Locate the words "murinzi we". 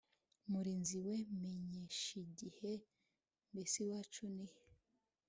0.51-1.15